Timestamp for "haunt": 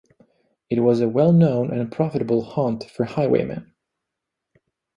2.43-2.89